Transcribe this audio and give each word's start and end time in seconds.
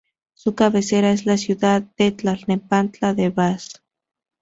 Su 0.33 0.55
cabecera 0.55 1.11
es 1.11 1.27
la 1.27 1.37
ciudad 1.37 1.83
de 1.95 2.11
Tlalnepantla 2.11 3.13
de 3.13 3.29
Baz. 3.29 3.83